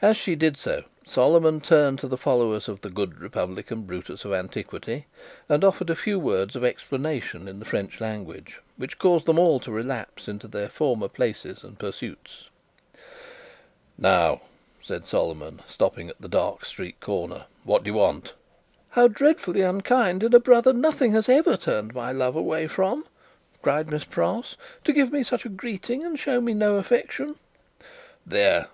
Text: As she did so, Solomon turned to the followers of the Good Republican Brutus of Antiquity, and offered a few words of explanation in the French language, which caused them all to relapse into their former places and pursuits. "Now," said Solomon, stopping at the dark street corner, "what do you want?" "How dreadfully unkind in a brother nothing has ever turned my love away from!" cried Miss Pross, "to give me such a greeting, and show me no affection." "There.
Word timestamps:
As 0.00 0.16
she 0.16 0.34
did 0.34 0.56
so, 0.56 0.84
Solomon 1.04 1.60
turned 1.60 1.98
to 1.98 2.08
the 2.08 2.16
followers 2.16 2.68
of 2.70 2.80
the 2.80 2.88
Good 2.88 3.20
Republican 3.20 3.82
Brutus 3.82 4.24
of 4.24 4.32
Antiquity, 4.32 5.04
and 5.46 5.62
offered 5.62 5.90
a 5.90 5.94
few 5.94 6.18
words 6.18 6.56
of 6.56 6.64
explanation 6.64 7.46
in 7.46 7.58
the 7.58 7.66
French 7.66 8.00
language, 8.00 8.62
which 8.78 8.98
caused 8.98 9.26
them 9.26 9.38
all 9.38 9.60
to 9.60 9.70
relapse 9.70 10.26
into 10.26 10.48
their 10.48 10.70
former 10.70 11.06
places 11.06 11.64
and 11.64 11.78
pursuits. 11.78 12.48
"Now," 13.98 14.40
said 14.82 15.04
Solomon, 15.04 15.60
stopping 15.68 16.08
at 16.08 16.18
the 16.18 16.28
dark 16.28 16.64
street 16.64 16.98
corner, 17.02 17.44
"what 17.62 17.84
do 17.84 17.90
you 17.90 17.94
want?" 17.98 18.32
"How 18.92 19.06
dreadfully 19.06 19.60
unkind 19.60 20.22
in 20.22 20.32
a 20.34 20.40
brother 20.40 20.72
nothing 20.72 21.12
has 21.12 21.28
ever 21.28 21.58
turned 21.58 21.92
my 21.94 22.10
love 22.10 22.36
away 22.36 22.68
from!" 22.68 23.04
cried 23.60 23.90
Miss 23.90 24.04
Pross, 24.04 24.56
"to 24.84 24.94
give 24.94 25.12
me 25.12 25.22
such 25.22 25.44
a 25.44 25.50
greeting, 25.50 26.06
and 26.06 26.18
show 26.18 26.40
me 26.40 26.54
no 26.54 26.76
affection." 26.78 27.34
"There. 28.24 28.68